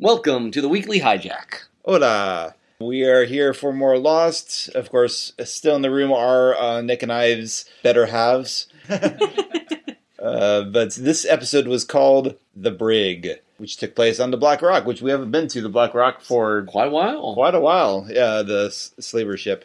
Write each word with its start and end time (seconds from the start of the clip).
Welcome 0.00 0.50
to 0.50 0.60
the 0.60 0.68
weekly 0.68 1.00
hijack. 1.00 1.62
Hola. 1.84 2.54
We 2.80 3.04
are 3.04 3.24
here 3.24 3.54
for 3.54 3.72
more 3.72 3.96
Lost. 3.98 4.68
Of 4.70 4.90
course, 4.90 5.32
still 5.44 5.76
in 5.76 5.82
the 5.82 5.90
room 5.90 6.12
are 6.12 6.54
uh, 6.56 6.80
Nick 6.82 7.02
and 7.02 7.12
Ives' 7.12 7.64
better 7.82 8.06
halves. 8.06 8.66
uh, 8.90 10.62
but 10.64 10.94
this 10.94 11.24
episode 11.24 11.68
was 11.68 11.84
called 11.84 12.34
The 12.56 12.72
Brig, 12.72 13.28
which 13.58 13.76
took 13.76 13.94
place 13.94 14.18
on 14.18 14.30
the 14.32 14.36
Black 14.36 14.62
Rock, 14.62 14.84
which 14.84 15.00
we 15.00 15.10
haven't 15.12 15.30
been 15.30 15.48
to 15.48 15.60
the 15.60 15.68
Black 15.68 15.94
Rock 15.94 16.20
for 16.20 16.64
Quite 16.64 16.88
a 16.88 16.90
while. 16.90 17.34
quite 17.34 17.54
a 17.54 17.60
while. 17.60 18.06
Yeah, 18.10 18.42
the 18.42 18.66
s- 18.66 18.92
slaver 18.98 19.36
ship. 19.36 19.64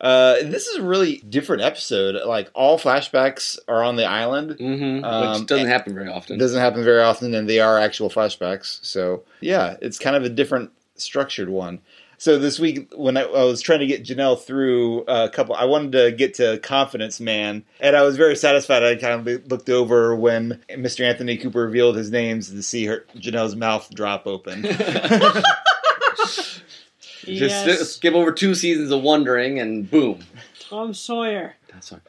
Uh, 0.00 0.34
this 0.42 0.66
is 0.66 0.78
a 0.78 0.82
really 0.82 1.16
different 1.28 1.62
episode. 1.62 2.16
Like 2.26 2.50
all 2.54 2.78
flashbacks 2.78 3.58
are 3.68 3.82
on 3.82 3.96
the 3.96 4.04
island. 4.04 4.56
hmm 4.58 5.04
Um, 5.04 5.40
Which 5.40 5.48
doesn't 5.48 5.68
happen 5.68 5.94
very 5.94 6.08
often. 6.08 6.38
doesn't 6.38 6.60
happen 6.60 6.84
very 6.84 7.02
often, 7.02 7.34
and 7.34 7.48
they 7.48 7.60
are 7.60 7.78
actual 7.78 8.10
flashbacks. 8.10 8.84
So 8.84 9.22
yeah, 9.40 9.76
it's 9.80 9.98
kind 9.98 10.16
of 10.16 10.24
a 10.24 10.28
different 10.28 10.70
structured 10.96 11.48
one. 11.48 11.80
So 12.16 12.38
this 12.38 12.60
week, 12.60 12.90
when 12.96 13.16
I, 13.16 13.22
I 13.22 13.42
was 13.44 13.60
trying 13.60 13.80
to 13.80 13.86
get 13.86 14.04
Janelle 14.04 14.40
through 14.40 15.02
a 15.08 15.28
couple, 15.28 15.54
I 15.56 15.64
wanted 15.64 15.92
to 15.92 16.12
get 16.12 16.34
to 16.34 16.58
Confidence 16.58 17.20
Man, 17.20 17.64
and 17.80 17.96
I 17.96 18.02
was 18.02 18.16
very 18.16 18.36
satisfied. 18.36 18.82
I 18.84 18.94
kind 18.96 19.26
of 19.28 19.50
looked 19.50 19.68
over 19.68 20.14
when 20.14 20.60
Mr. 20.70 21.04
Anthony 21.04 21.36
Cooper 21.36 21.64
revealed 21.66 21.96
his 21.96 22.10
names 22.10 22.50
to 22.50 22.62
see 22.62 22.86
her 22.86 23.04
Janelle's 23.16 23.56
mouth 23.56 23.90
drop 23.94 24.26
open. 24.26 24.62
Just 27.24 27.66
yes, 27.66 27.90
skip 27.90 28.14
over 28.14 28.32
two 28.32 28.54
seasons 28.54 28.90
of 28.90 29.02
wondering, 29.02 29.58
and 29.60 29.90
boom. 29.90 30.20
Tom 30.60 30.94
Sawyer. 30.94 31.54
That's 31.72 31.92
all. 31.92 32.00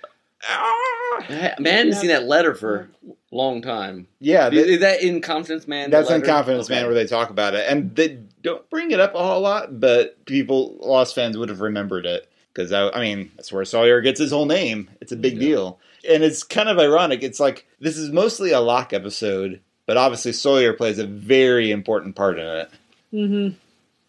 Ah! 0.47 1.25
Man, 1.29 1.55
I 1.59 1.69
haven't 1.77 1.93
seen 1.93 2.09
that 2.09 2.25
letter 2.25 2.53
for 2.53 2.89
a 3.07 3.35
long 3.35 3.61
time. 3.61 4.07
yeah, 4.19 4.47
Is, 4.49 4.53
that- 4.53 4.69
is 4.69 4.79
that 4.81 5.01
in 5.01 5.21
Confidence 5.21 5.67
Man? 5.67 5.89
that's 5.89 6.09
in? 6.11 6.21
Confidence 6.21 6.65
Okay. 6.65 6.75
Man 6.75 6.85
where 6.85 6.93
they 6.93 7.05
talk 7.07 7.29
about 7.29 7.55
it, 7.55 7.65
and 7.67 7.95
they 7.95 8.19
don't 8.43 8.69
bring 8.69 8.91
it 8.91 8.99
up 8.99 9.15
a 9.15 9.19
whole 9.19 9.41
lot, 9.41 9.79
but 9.79 10.23
people, 10.25 10.75
Lost 10.81 11.15
fans, 11.15 11.37
would 11.37 11.49
have 11.49 11.61
remembered 11.61 12.05
it 12.05 12.29
because 12.53 12.71
I, 12.71 12.89
I 12.89 13.01
mean, 13.01 13.31
that's 13.35 13.51
where 13.51 13.65
Sawyer 13.65 14.01
gets 14.01 14.19
his 14.19 14.31
whole 14.31 14.45
name. 14.45 14.89
It's 15.01 15.11
a 15.11 15.15
big 15.17 15.33
Yeah. 15.33 15.39
deal, 15.39 15.79
and 16.07 16.23
it's 16.23 16.43
kind 16.43 16.69
of 16.69 16.77
ironic. 16.77 17.23
It's 17.23 17.39
like 17.39 17.65
this 17.79 17.97
is 17.97 18.11
mostly 18.11 18.51
a 18.51 18.59
Locke 18.59 18.93
episode, 18.93 19.61
but 19.85 19.97
obviously 19.97 20.31
Sawyer 20.33 20.73
plays 20.73 20.99
a 20.99 21.07
very 21.07 21.71
important 21.71 22.15
part 22.15 22.37
in 22.39 22.45
it. 22.45 22.69
hmm 23.11 23.49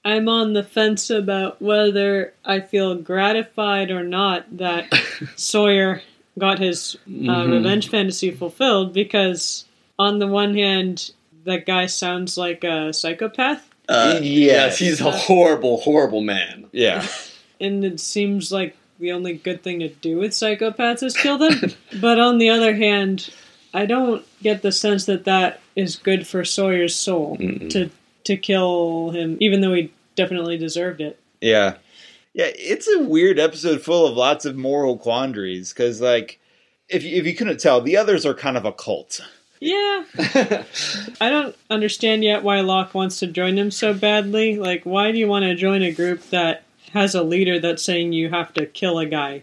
I'm 0.06 0.28
on 0.28 0.52
the 0.52 0.62
fence 0.62 1.10
about 1.10 1.60
whether 1.60 2.32
I 2.44 2.60
feel 2.60 2.94
gratified 2.94 3.90
or 3.90 4.04
not 4.04 4.44
that 4.58 4.84
Sawyer 5.36 6.00
got 6.38 6.58
his 6.60 6.94
uh, 7.06 7.08
Mhm. 7.10 7.50
revenge 7.52 7.88
fantasy 7.88 8.30
fulfilled 8.30 8.92
because, 8.92 9.64
on 9.98 10.18
the 10.20 10.28
one 10.28 10.54
hand, 10.54 11.10
that 11.44 11.66
guy 11.66 11.86
sounds 11.86 12.38
like 12.38 12.62
a 12.64 12.92
psychopath, 12.92 13.68
Uh, 13.88 14.18
yes, 14.22 14.22
Yes. 14.22 14.78
he's 14.78 15.00
a 15.00 15.10
horrible, 15.10 15.78
horrible 15.78 16.20
man. 16.20 16.66
Yeah, 16.72 17.04
and 17.60 17.84
it 17.84 17.98
seems 18.00 18.52
like 18.52 18.76
the 19.00 19.12
only 19.12 19.34
good 19.34 19.62
thing 19.62 19.80
to 19.80 19.88
do 19.88 20.18
with 20.18 20.32
psychopaths 20.32 21.02
is 21.02 21.16
kill 21.16 21.38
them. 21.38 21.72
but 22.00 22.18
on 22.20 22.38
the 22.38 22.48
other 22.50 22.74
hand, 22.76 23.28
I 23.74 23.86
don't 23.86 24.24
get 24.42 24.62
the 24.62 24.72
sense 24.72 25.04
that 25.06 25.24
that 25.24 25.60
is 25.74 25.96
good 25.96 26.26
for 26.26 26.44
Sawyer's 26.44 26.94
soul 26.94 27.36
Mm-mm. 27.38 27.70
to 27.70 27.91
to 28.27 28.36
kill 28.36 29.10
him, 29.10 29.36
even 29.41 29.60
though 29.60 29.74
he 29.74 29.92
definitely 30.14 30.56
deserved 30.58 31.00
it. 31.00 31.19
yeah, 31.41 31.77
yeah. 32.34 32.50
It's 32.55 32.86
a 32.88 33.00
weird 33.02 33.38
episode 33.38 33.80
full 33.82 34.06
of 34.06 34.16
lots 34.16 34.44
of 34.44 34.56
moral 34.56 34.96
quandaries 34.98 35.72
because, 35.72 36.00
like, 36.00 36.38
if 36.88 37.02
you, 37.02 37.16
if 37.16 37.27
you 37.27 37.34
couldn't 37.34 37.58
tell, 37.60 37.80
the 37.80 37.97
others 37.97 38.24
are 38.27 38.34
kind 38.34 38.56
of 38.56 38.64
a 38.64 38.72
cult. 38.72 39.20
Yeah, 39.58 40.04
I 41.20 41.30
don't 41.30 41.56
understand 41.70 42.22
yet 42.24 42.42
why 42.42 42.60
Locke 42.60 42.94
wants 42.94 43.19
to 43.20 43.27
join 43.27 43.54
them 43.54 43.70
so 43.70 43.94
badly. 43.94 44.56
Like, 44.56 44.84
why 44.84 45.12
do 45.12 45.19
you 45.19 45.27
want 45.28 45.44
to 45.44 45.54
join 45.54 45.82
a 45.82 45.92
group 45.92 46.28
that 46.30 46.62
has 46.92 47.14
a 47.14 47.22
leader 47.22 47.58
that's 47.58 47.82
saying 47.82 48.12
you 48.12 48.28
have 48.30 48.52
to 48.54 48.66
kill 48.66 48.98
a 48.98 49.06
guy 49.06 49.42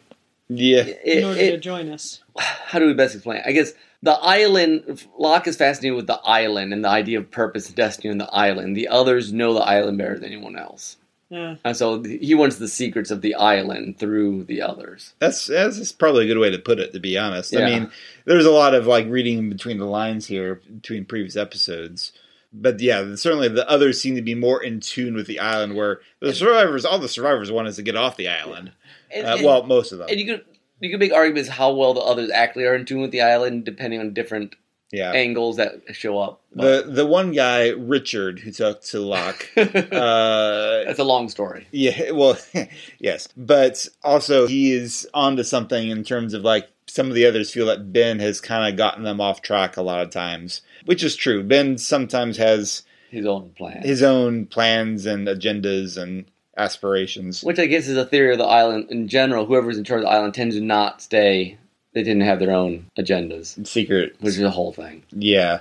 Yeah, 0.49 0.81
in 0.83 0.95
It- 1.03 1.23
order 1.23 1.39
it- 1.39 1.51
to 1.51 1.57
join 1.57 1.89
us? 1.89 2.21
how 2.37 2.77
do 2.79 2.85
we 2.85 2.93
best 2.93 3.15
explain? 3.15 3.41
I 3.45 3.51
guess 3.53 3.73
the 4.03 4.11
island. 4.11 5.03
Locke 5.17 5.47
is 5.47 5.55
fascinated 5.57 5.95
with 5.95 6.07
the 6.07 6.19
island 6.23 6.73
and 6.73 6.83
the 6.85 6.89
idea 6.89 7.17
of 7.17 7.31
purpose 7.31 7.67
and 7.67 7.75
destiny 7.75 8.11
on 8.11 8.19
the 8.19 8.29
island. 8.31 8.77
The 8.77 8.87
others 8.89 9.33
know 9.33 9.53
the 9.55 9.61
island 9.61 9.97
better 9.97 10.15
than 10.15 10.25
anyone 10.25 10.55
else, 10.57 10.97
Yeah. 11.29 11.55
and 11.65 11.75
so 11.75 12.03
he 12.03 12.35
wants 12.35 12.57
the 12.57 12.67
secrets 12.67 13.09
of 13.11 13.21
the 13.21 13.33
island 13.35 13.97
through 13.97 14.43
the 14.43 14.61
others. 14.61 15.13
That's 15.19 15.47
that's 15.47 15.91
probably 15.93 16.25
a 16.25 16.27
good 16.27 16.39
way 16.39 16.51
to 16.51 16.59
put 16.59 16.79
it. 16.79 16.93
To 16.93 16.99
be 16.99 17.17
honest, 17.17 17.55
I 17.55 17.65
mean, 17.65 17.91
there's 18.25 18.45
a 18.45 18.51
lot 18.51 18.75
of 18.75 18.85
like 18.85 19.07
reading 19.07 19.49
between 19.49 19.77
the 19.79 19.85
lines 19.85 20.27
here 20.27 20.61
between 20.75 21.05
previous 21.05 21.35
episodes. 21.35 22.11
But 22.55 22.79
yeah, 22.79 23.15
certainly 23.15 23.47
the 23.47 23.67
others 23.67 23.99
seem 23.99 24.15
to 24.15 24.21
be 24.21 24.35
more 24.35 24.61
in 24.61 24.79
tune 24.79 25.15
with 25.15 25.25
the 25.25 25.39
island. 25.39 25.75
Where 25.75 26.01
the 26.19 26.33
survivors, 26.35 26.85
all 26.85 26.99
the 26.99 27.09
survivors, 27.09 27.51
want 27.51 27.67
us 27.67 27.77
to 27.77 27.81
get 27.81 27.95
off 27.95 28.15
the 28.15 28.27
island. 28.27 28.73
And, 29.09 29.25
Uh, 29.25 29.35
and- 29.37 29.45
well, 29.45 29.63
most 29.63 29.91
of 29.91 29.97
them. 29.97 30.07
and 30.09 30.19
you 30.19 30.25
could 30.27 30.45
you 30.83 30.91
could 30.91 30.99
make 30.99 31.13
arguments 31.13 31.49
how 31.49 31.71
well 31.73 31.93
the 31.93 32.01
others 32.01 32.29
actually 32.31 32.65
are 32.65 32.75
in 32.75 32.85
tune 32.85 33.01
with 33.01 33.11
the 33.11 33.21
island, 33.21 33.63
depending 33.65 33.99
on 33.99 34.13
different 34.13 34.55
Yeah. 34.91 35.11
angles 35.11 35.57
that 35.57 35.81
show 35.91 36.19
up. 36.19 36.41
The 36.55 36.85
the 36.87 37.05
one 37.05 37.31
guy, 37.31 37.69
Richard, 37.69 38.39
who 38.39 38.51
talked 38.51 38.85
to 38.91 38.99
Locke. 38.99 39.49
But- 39.55 39.75
uh, 39.93 40.83
That's 40.85 40.99
a 40.99 41.03
long 41.03 41.29
story. 41.29 41.67
Yeah, 41.71 42.11
well, 42.11 42.37
yes, 42.99 43.27
but 43.35 43.87
also 44.03 44.45
he 44.47 44.71
is 44.73 45.07
onto 45.13 45.43
something 45.43 45.89
in 45.89 46.03
terms 46.03 46.33
of 46.33 46.43
like 46.43 46.69
some 46.87 47.07
of 47.07 47.15
the 47.15 47.25
others 47.25 47.49
feel 47.51 47.65
that 47.67 47.91
Ben 47.91 48.19
has 48.19 48.39
kind 48.41 48.71
of 48.71 48.77
gotten 48.77 49.03
them 49.03 49.19
off 49.21 49.41
track 49.41 49.77
a 49.77 49.81
lot 49.81 50.03
of 50.03 50.11
times, 50.11 50.61
which 50.85 51.03
is 51.03 51.15
true. 51.15 51.41
Ben 51.43 51.77
sometimes 51.77 52.37
has 52.37 52.83
His 53.09 53.25
own 53.25 53.49
plan. 53.57 53.81
his 53.83 54.03
own 54.03 54.45
plans 54.45 55.05
and 55.07 55.27
agendas 55.27 55.97
and 55.97 56.25
aspirations. 56.57 57.43
Which 57.43 57.59
I 57.59 57.65
guess 57.65 57.87
is 57.87 57.97
a 57.97 58.05
theory 58.05 58.31
of 58.33 58.37
the 58.37 58.45
island 58.45 58.91
in 58.91 59.07
general. 59.07 59.45
Whoever's 59.45 59.77
in 59.77 59.83
charge 59.83 59.99
of 59.99 60.05
the 60.05 60.11
island 60.11 60.33
tends 60.33 60.55
to 60.55 60.61
not 60.61 61.01
stay. 61.01 61.57
They 61.93 62.03
didn't 62.03 62.21
have 62.21 62.39
their 62.39 62.51
own 62.53 62.87
agendas, 62.97 63.67
Secret, 63.67 64.15
which 64.19 64.33
is 64.35 64.41
a 64.41 64.49
whole 64.49 64.73
thing. 64.73 65.03
yeah, 65.11 65.59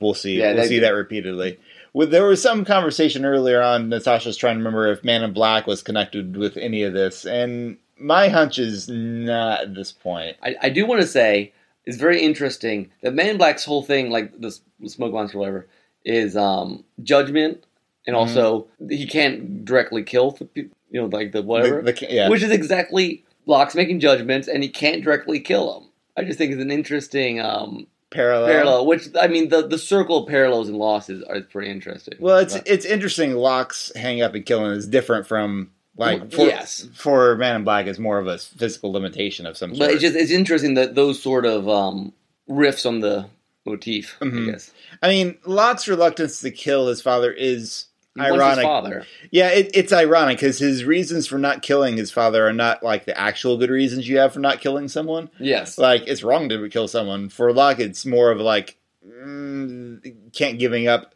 we'll 0.00 0.14
see. 0.14 0.38
Yeah, 0.38 0.54
we'll 0.54 0.66
see 0.66 0.78
that 0.78 0.90
repeatedly. 0.90 1.58
Well, 1.92 2.06
there 2.06 2.24
was 2.24 2.40
some 2.40 2.64
conversation 2.64 3.24
earlier 3.24 3.60
on. 3.60 3.88
Natasha's 3.88 4.36
trying 4.36 4.54
to 4.54 4.58
remember 4.58 4.90
if 4.92 5.04
Man 5.04 5.22
in 5.22 5.32
Black 5.32 5.66
was 5.66 5.82
connected 5.82 6.36
with 6.36 6.56
any 6.56 6.84
of 6.84 6.92
this, 6.92 7.26
and 7.26 7.78
my 7.98 8.28
hunch 8.28 8.58
is 8.58 8.88
not 8.88 9.62
at 9.62 9.74
this 9.74 9.92
point. 9.92 10.36
I, 10.42 10.54
I 10.62 10.68
do 10.70 10.86
want 10.86 11.00
to 11.02 11.06
say 11.06 11.52
it's 11.84 11.96
very 11.96 12.22
interesting 12.22 12.90
that 13.02 13.12
Man 13.14 13.30
in 13.30 13.36
Black's 13.38 13.64
whole 13.64 13.82
thing, 13.82 14.08
like 14.10 14.40
the 14.40 14.56
smoke 14.86 15.12
monster 15.12 15.36
or 15.36 15.40
whatever, 15.40 15.66
is 16.04 16.36
um, 16.36 16.84
judgment, 17.02 17.64
and 18.06 18.14
Mhm. 18.16 18.18
also 18.18 18.66
he 18.88 19.06
can't 19.06 19.64
directly 19.64 20.02
kill 20.02 20.36
you 20.54 20.70
know, 20.92 21.06
like 21.06 21.32
the 21.32 21.42
whatever, 21.42 21.80
The- 21.82 21.92
the- 21.92 22.06
yeah. 22.10 22.28
which 22.28 22.42
is 22.42 22.50
exactly 22.50 23.24
Locke's 23.46 23.74
making 23.74 24.00
judgments, 24.00 24.46
and 24.48 24.62
he 24.62 24.68
can't 24.68 25.02
directly 25.02 25.40
kill 25.40 25.72
them. 25.80 25.88
I 26.16 26.24
just 26.24 26.38
think 26.38 26.52
it's 26.52 26.60
an 26.62 26.70
interesting 26.70 27.40
um, 27.40 27.86
parallel. 28.10 28.46
parallel. 28.46 28.86
Which 28.86 29.08
I 29.18 29.26
mean, 29.26 29.48
the 29.48 29.66
the 29.66 29.78
circle 29.78 30.22
of 30.24 30.28
parallels 30.28 30.68
and 30.68 30.76
losses 30.76 31.22
are 31.24 31.40
pretty 31.40 31.70
interesting. 31.70 32.14
Well, 32.20 32.38
it's 32.38 32.54
But- 32.54 32.68
it's 32.68 32.84
interesting. 32.84 33.32
Locke's 33.34 33.90
hang 33.96 34.20
up 34.22 34.34
and 34.34 34.44
killing 34.44 34.72
is 34.72 34.86
different 34.86 35.26
from 35.26 35.70
like 35.96 36.30
for, 36.32 36.46
yes. 36.46 36.88
for 36.94 37.36
Man 37.36 37.56
in 37.56 37.64
Black 37.64 37.86
is 37.86 37.98
more 37.98 38.18
of 38.18 38.26
a 38.26 38.38
physical 38.38 38.92
limitation 38.92 39.44
of 39.46 39.56
some 39.56 39.70
sort. 39.74 39.78
But 39.88 39.90
it's 39.94 40.02
just 40.02 40.16
it's 40.16 40.30
interesting 40.30 40.74
that 40.74 40.94
those 40.94 41.22
sort 41.22 41.44
of 41.46 41.68
um, 41.68 42.12
riffs 42.48 42.84
on 42.86 43.00
the 43.00 43.26
motif. 43.64 44.16
Mhm. 44.20 44.48
I 44.48 44.52
guess 44.52 44.70
I 45.02 45.08
mean, 45.08 45.38
Locke's 45.46 45.88
reluctance 45.88 46.40
to 46.42 46.50
kill 46.50 46.88
his 46.88 47.00
father 47.02 47.32
is 47.32 47.86
He 48.14 48.20
ironic. 48.20 48.64
father. 48.64 49.06
Yeah, 49.30 49.48
it, 49.48 49.70
it's 49.74 49.92
ironic 49.92 50.38
because 50.38 50.58
his 50.58 50.84
reasons 50.84 51.26
for 51.26 51.38
not 51.38 51.62
killing 51.62 51.96
his 51.96 52.10
father 52.10 52.46
are 52.46 52.52
not 52.52 52.82
like 52.82 53.06
the 53.06 53.18
actual 53.18 53.56
good 53.56 53.70
reasons 53.70 54.06
you 54.08 54.18
have 54.18 54.34
for 54.34 54.40
not 54.40 54.60
killing 54.60 54.88
someone. 54.88 55.30
Yes, 55.38 55.78
Like 55.78 56.02
it's 56.06 56.22
wrong 56.22 56.48
to 56.50 56.68
kill 56.68 56.88
someone. 56.88 57.30
For 57.30 57.52
Locke, 57.52 57.80
it's 57.80 58.04
more 58.04 58.30
of 58.30 58.38
like 58.38 58.76
mm, 59.06 60.14
can't 60.32 60.58
giving 60.58 60.88
up. 60.88 61.14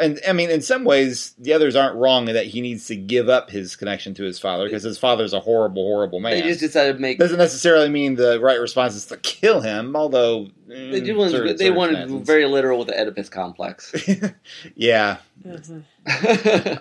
And 0.00 0.20
I 0.28 0.32
mean, 0.32 0.48
in 0.48 0.62
some 0.62 0.84
ways, 0.84 1.34
the 1.38 1.52
others 1.52 1.74
aren't 1.74 1.96
wrong 1.96 2.28
in 2.28 2.34
that 2.34 2.46
he 2.46 2.60
needs 2.60 2.86
to 2.86 2.94
give 2.94 3.28
up 3.28 3.50
his 3.50 3.74
connection 3.74 4.14
to 4.14 4.22
his 4.22 4.38
father 4.38 4.64
because 4.64 4.84
his 4.84 4.96
father's 4.96 5.32
a 5.32 5.40
horrible, 5.40 5.82
horrible 5.82 6.20
man. 6.20 6.32
they 6.32 6.42
just 6.42 6.60
decided 6.60 6.94
to 6.94 6.98
make. 7.00 7.18
doesn't 7.18 7.36
necessarily 7.36 7.88
mean 7.88 8.14
the 8.14 8.40
right 8.40 8.60
response 8.60 8.94
is 8.94 9.06
to 9.06 9.16
kill 9.16 9.60
him, 9.60 9.96
although 9.96 10.46
mm, 10.68 10.92
They, 10.92 11.00
did 11.00 11.16
want, 11.16 11.32
certain 11.32 11.56
they 11.56 11.72
wanted 11.72 12.08
very 12.24 12.46
literal 12.46 12.78
with 12.78 12.88
the 12.88 12.94
Oedipus 12.94 13.28
complex, 13.28 13.92
yeah, 14.76 15.16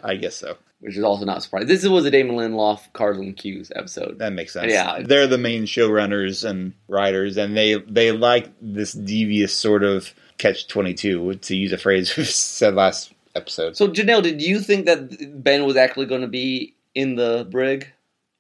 I 0.03 0.17
guess 0.19 0.35
so. 0.35 0.57
Which 0.79 0.95
is 0.95 1.03
also 1.03 1.25
not 1.25 1.41
surprising. 1.41 1.67
This 1.67 1.87
was 1.87 2.05
a 2.05 2.11
Damon 2.11 2.35
Lindelof, 2.35 2.93
Carlton 2.93 3.33
Cuse 3.33 3.71
episode. 3.75 4.19
That 4.19 4.33
makes 4.33 4.53
sense. 4.53 4.71
Yeah. 4.71 5.01
they're 5.03 5.25
the 5.27 5.37
main 5.37 5.63
showrunners 5.63 6.47
and 6.47 6.73
writers, 6.87 7.37
and 7.37 7.57
they 7.57 7.75
they 7.75 8.11
like 8.11 8.51
this 8.61 8.93
devious 8.93 9.53
sort 9.53 9.83
of 9.83 10.13
catch 10.37 10.67
twenty 10.67 10.93
two, 10.93 11.33
to 11.35 11.55
use 11.55 11.73
a 11.73 11.77
phrase 11.77 12.15
we 12.17 12.25
said 12.25 12.75
last 12.75 13.13
episode. 13.35 13.75
So 13.75 13.87
Janelle, 13.87 14.21
did 14.21 14.41
you 14.41 14.59
think 14.59 14.85
that 14.85 15.43
Ben 15.43 15.65
was 15.65 15.77
actually 15.77 16.05
going 16.05 16.21
to 16.21 16.27
be 16.27 16.75
in 16.93 17.15
the 17.15 17.47
brig? 17.49 17.87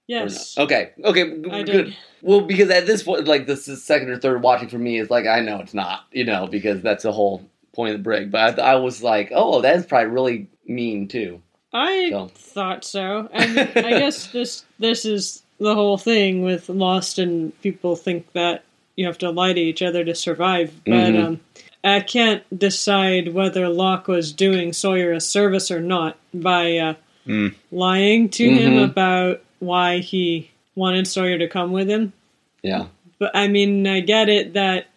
Yes. 0.07 0.57
Okay. 0.57 0.91
Okay. 1.03 1.41
g- 1.41 1.51
I 1.51 1.63
good. 1.63 1.85
did. 1.85 1.97
Well, 2.21 2.41
because 2.41 2.69
at 2.69 2.85
this 2.87 3.03
point, 3.03 3.27
like 3.27 3.45
this 3.45 3.67
is 3.67 3.83
second 3.83 4.09
or 4.09 4.17
third 4.17 4.41
watching 4.41 4.69
for 4.69 4.77
me 4.77 4.99
is 4.99 5.09
like 5.09 5.25
I 5.27 5.41
know 5.41 5.59
it's 5.59 5.73
not, 5.73 6.05
you 6.11 6.23
know, 6.23 6.47
because 6.47 6.81
that's 6.81 7.03
a 7.05 7.11
whole 7.11 7.49
point 7.77 7.93
of 7.93 7.99
the 7.99 8.03
brig. 8.03 8.29
But 8.31 8.59
I, 8.59 8.73
I 8.73 8.75
was 8.75 9.01
like, 9.01 9.31
oh, 9.33 9.61
that's 9.61 9.85
probably 9.85 10.09
really 10.09 10.47
mean 10.65 11.07
too. 11.07 11.41
I 11.73 12.09
So. 12.09 12.27
thought 12.33 12.83
so. 12.83 13.29
I 13.33 13.47
mean, 13.47 13.69
I 13.85 13.91
guess 13.99 14.27
this 14.27 14.65
this 14.79 15.05
is 15.05 15.43
the 15.59 15.73
whole 15.75 15.97
thing 15.97 16.41
with 16.41 16.67
Lost, 16.67 17.19
and 17.19 17.59
people 17.61 17.95
think 17.95 18.31
that 18.33 18.63
you 18.97 19.05
have 19.05 19.17
to 19.19 19.29
lie 19.29 19.53
to 19.53 19.61
each 19.61 19.81
other 19.81 20.03
to 20.03 20.13
survive. 20.15 20.73
But 20.85 21.13
Mhm. 21.13 21.23
um, 21.23 21.39
I 21.83 21.99
can't 22.01 22.43
decide 22.57 23.33
whether 23.33 23.69
Locke 23.69 24.07
was 24.07 24.33
doing 24.33 24.73
Sawyer 24.73 25.13
a 25.13 25.21
service 25.21 25.71
or 25.71 25.79
not 25.79 26.17
by 26.33 26.77
uh, 26.77 26.93
Mm. 27.27 27.53
lying 27.71 28.29
to 28.29 28.49
him 28.49 28.73
Mhm. 28.73 28.83
about 28.85 29.41
why 29.59 29.99
he 29.99 30.49
wanted 30.75 31.05
Sawyer 31.07 31.37
to 31.37 31.47
come 31.47 31.71
with 31.73 31.89
him. 31.89 32.13
Yeah. 32.63 32.85
But 33.19 33.31
I 33.35 33.47
mean, 33.49 33.85
I 33.85 33.99
get 33.99 34.29
it 34.29 34.53
that 34.53 34.87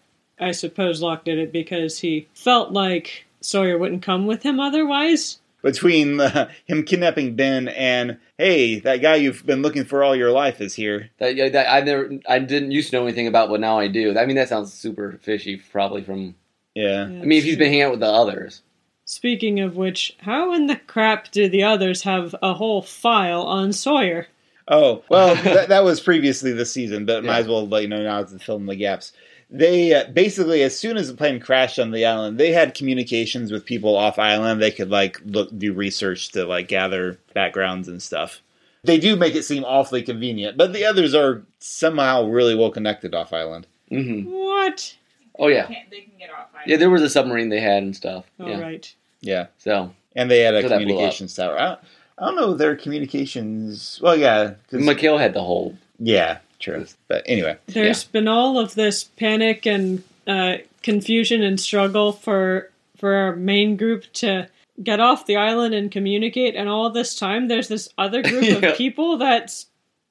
I 0.41 0.53
suppose 0.53 1.03
Locke 1.03 1.25
did 1.25 1.39
it 1.39 1.53
because 1.53 1.99
he 1.99 2.29
felt 2.35 2.73
like 2.73 3.27
Sawyer 3.41 3.79
wouldn't 3.79 4.03
come 4.03 4.27
with 4.27 4.43
him 4.43 4.61
otherwise. 4.61 5.39
Between 5.63 6.21
uh, 6.21 6.51
him 6.65 6.85
kidnapping 6.85 7.37
Ben 7.37 7.69
and 7.69 8.19
hey, 8.39 8.81
that 8.81 9.03
guy 9.03 9.17
you've 9.17 9.45
been 9.45 9.61
looking 9.61 9.85
for 9.85 10.03
all 10.03 10.17
your 10.17 10.31
life 10.31 10.61
is 10.61 10.75
here. 10.75 11.11
That, 11.19 11.35
yeah, 11.37 11.51
that 11.51 11.71
I 11.71 11.81
never, 11.81 12.11
I 12.27 12.39
didn't 12.39 12.71
used 12.71 12.91
to 12.91 12.97
know 12.97 13.05
anything 13.05 13.27
about, 13.27 13.51
but 13.51 13.61
now 13.61 13.79
I 13.79 13.89
do. 13.89 14.17
I 14.19 14.25
mean, 14.25 14.37
that 14.37 14.49
sounds 14.49 14.73
super 14.73 15.19
fishy, 15.23 15.57
probably 15.71 16.03
from. 16.03 16.35
Yeah. 16.75 17.03
I 17.03 17.07
mean, 17.09 17.33
if 17.33 17.45
he's 17.45 17.59
been 17.59 17.69
hanging 17.69 17.83
out 17.83 17.91
with 17.91 18.01
the 18.01 18.07
others, 18.07 18.63
Speaking 19.11 19.59
of 19.59 19.75
which, 19.75 20.17
how 20.21 20.53
in 20.53 20.69
the 20.69 20.77
crap 20.77 21.33
do 21.33 21.49
the 21.49 21.65
others 21.65 22.05
have 22.05 22.33
a 22.41 22.55
whole 22.55 22.81
file 22.81 23.43
on 23.43 23.73
Sawyer? 23.73 24.29
Oh 24.69 25.03
well, 25.09 25.35
that, 25.43 25.69
that 25.71 25.83
was 25.83 25.99
previously 25.99 26.53
this 26.53 26.73
season, 26.73 27.07
but 27.07 27.25
might 27.25 27.41
as 27.41 27.49
well 27.49 27.67
let 27.67 27.83
you 27.83 27.89
know 27.89 28.05
now 28.05 28.23
to 28.23 28.39
fill 28.39 28.55
in 28.55 28.67
the 28.67 28.77
gaps. 28.77 29.13
They 29.53 29.93
uh, 29.95 30.05
basically, 30.13 30.63
as 30.63 30.79
soon 30.79 30.97
as 30.97 31.09
the 31.09 31.15
plane 31.15 31.41
crashed 31.41 31.79
on 31.79 31.91
the 31.91 32.07
island, 32.07 32.39
they 32.39 32.53
had 32.53 32.75
communications 32.75 33.51
with 33.51 33.65
people 33.67 33.97
off 33.97 34.19
island. 34.19 34.63
They 34.63 34.71
could 34.71 34.91
like 34.91 35.21
look 35.25 35.49
do 35.59 35.73
research 35.73 36.29
to 36.33 36.45
like 36.47 36.69
gather 36.69 37.19
backgrounds 37.35 37.89
and 37.89 38.01
stuff. 38.03 38.41
They 38.85 38.99
do 38.99 39.17
make 39.17 39.35
it 39.35 39.43
seem 39.43 39.65
awfully 39.65 40.03
convenient, 40.03 40.57
but 40.57 40.73
the 40.73 40.85
others 40.85 41.15
are 41.15 41.43
somehow 41.59 42.25
really 42.27 42.55
well 42.55 42.71
connected 42.71 43.15
off 43.15 43.33
island. 43.33 43.67
hmm 43.89 44.23
What? 44.23 44.97
Oh 45.39 45.49
yeah, 45.49 45.67
Can't, 45.67 45.91
they 45.91 46.01
can 46.03 46.13
get 46.19 46.31
off. 46.31 46.47
yeah. 46.67 46.77
There 46.77 46.89
was 46.91 47.03
a 47.03 47.11
submarine 47.11 47.49
they 47.49 47.61
had 47.61 47.83
and 47.83 47.95
stuff. 47.97 48.25
All 48.39 48.49
yeah. 48.49 48.61
right. 48.61 48.95
Yeah, 49.21 49.47
So 49.59 49.93
and 50.17 50.31
they 50.31 50.41
had 50.41 50.55
a 50.55 50.63
So 50.63 50.69
communications 50.69 51.35
tower. 51.35 51.59
I 51.61 51.65
don't, 51.67 51.81
I 52.19 52.25
don't 52.27 52.37
know 52.37 52.55
their 52.55 52.75
communications. 52.77 53.99
Well, 54.03 54.17
yeah, 54.17 54.55
'cause- 54.71 54.81
Mikhail 54.81 55.19
had 55.19 55.35
the 55.35 55.43
whole. 55.43 55.77
yeah, 55.99 56.39
true. 56.61 56.87
But 57.09 57.23
anyway, 57.27 57.57
There's 57.67 58.05
been 58.05 58.29
all 58.29 58.59
of 58.59 58.75
this 58.75 59.05
panic 59.05 59.67
and 59.67 60.03
uh, 60.27 60.59
confusion 60.83 61.43
and 61.43 61.59
struggle 61.59 62.13
for 62.13 62.71
for 62.97 63.15
our 63.15 63.35
main 63.37 63.77
group 63.77 64.05
to 64.13 64.49
get 64.83 65.01
off 65.01 65.27
the 65.27 65.37
island 65.37 65.75
and 65.75 65.91
communicate, 65.91 66.55
and 66.55 66.69
all 66.69 66.91
this 66.91 67.19
time 67.19 67.49
there's 67.49 67.69
this 67.69 67.89
other 67.99 68.23
group 68.23 68.43
Yeah. 68.63 68.69
of 68.71 68.77
people 68.77 69.17
that's 69.19 69.67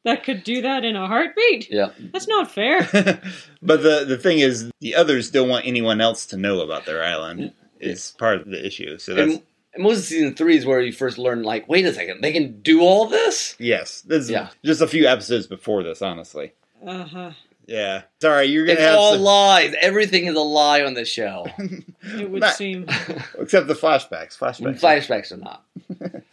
that 0.05 0.23
could 0.23 0.43
do 0.43 0.61
that 0.61 0.85
in 0.85 0.95
a 0.95 1.07
heartbeat. 1.07 1.69
Yeah. 1.69 1.89
That's 2.13 2.27
not 2.27 2.49
fair. 2.51 2.81
but 3.61 3.83
the 3.83 4.05
the 4.07 4.17
thing 4.17 4.39
is, 4.39 4.71
the 4.81 4.95
others 4.95 5.29
don't 5.31 5.49
want 5.49 5.65
anyone 5.65 6.01
else 6.01 6.25
to 6.27 6.37
know 6.37 6.61
about 6.61 6.85
their 6.85 7.03
island. 7.03 7.53
Is 7.81 8.13
part 8.17 8.41
of 8.41 8.47
the 8.49 8.65
issue. 8.65 8.97
So 8.97 9.13
that's 9.15 9.33
And, 9.35 9.41
and 9.73 9.83
most 9.83 9.99
of 9.99 10.03
season 10.05 10.35
three 10.35 10.57
is 10.57 10.65
where 10.65 10.81
you 10.81 10.91
first 10.91 11.17
learn, 11.17 11.43
like, 11.43 11.67
wait 11.69 11.85
a 11.85 11.93
second, 11.93 12.21
they 12.21 12.31
can 12.31 12.61
do 12.61 12.81
all 12.81 13.05
this. 13.07 13.55
yes. 13.59 14.01
This 14.01 14.25
is 14.25 14.29
Yeah. 14.31 14.49
just 14.65 14.81
a 14.81 14.87
few 14.87 15.07
episodes 15.07 15.47
before 15.47 15.83
this, 15.83 16.01
honestly. 16.01 16.53
Uh 16.85 17.03
huh. 17.03 17.31
Yeah. 17.67 18.03
Sorry, 18.19 18.45
you're 18.47 18.65
gonna 18.65 18.73
It's 18.79 18.81
have 18.81 18.97
all 18.97 19.13
some, 19.13 19.21
lies. 19.21 19.75
Everything 19.79 20.25
is 20.25 20.35
a 20.35 20.39
lie 20.41 20.81
on 20.83 20.93
this 20.95 21.07
show. 21.09 21.45
It 22.01 22.31
would 22.31 22.41
Not- 22.41 22.55
seem. 22.55 22.87
except 23.39 23.67
the 23.67 23.73
flashbacks. 23.75 24.37
Flashbacks. 24.37 24.79
Flashbacks 24.79 25.31
are 25.31 25.37
not. 25.37 25.63